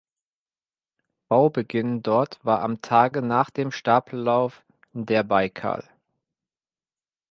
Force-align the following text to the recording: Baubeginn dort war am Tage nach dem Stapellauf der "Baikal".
Baubeginn 1.29 2.01
dort 2.01 2.39
war 2.43 2.61
am 2.63 2.81
Tage 2.81 3.21
nach 3.21 3.51
dem 3.51 3.69
Stapellauf 3.71 4.63
der 4.93 5.21
"Baikal". 5.23 5.87